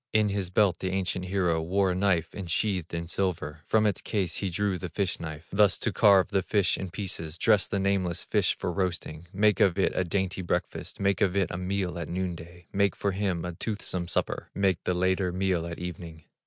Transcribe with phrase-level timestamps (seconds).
[0.13, 4.37] In his belt the ancient hero Wore a knife insheathed with silver; From its case
[4.37, 8.25] he drew the fish knife, Thus to carve the fish in pieces, Dress the nameless
[8.25, 12.09] fish for roasting, Make of it a dainty breakfast, Make of it a meal at
[12.09, 16.23] noon day, Make for him a toothsome supper, Make the later meal at evening.